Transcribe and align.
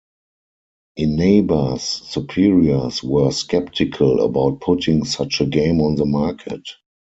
Inaba's 0.97 1.83
superiors 1.83 3.03
were 3.03 3.29
skeptical 3.29 4.25
about 4.25 4.59
putting 4.59 5.05
such 5.05 5.41
a 5.41 5.45
game 5.45 5.79
on 5.79 5.93
the 5.93 6.05
market. 6.07 6.67